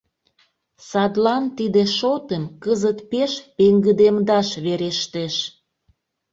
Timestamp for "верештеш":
4.65-5.35